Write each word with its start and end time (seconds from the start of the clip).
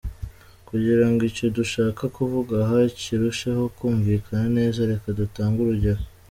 Kugira 0.67 1.05
ngo 1.09 1.21
icyo 1.29 1.47
dushaka 1.57 2.03
kuvuga 2.15 2.53
aha 2.63 2.77
kirusheho 2.99 3.63
kumvikana 3.77 4.47
neza, 4.57 4.79
reka 4.91 5.07
dutange 5.19 5.59
urugero. 5.61 6.01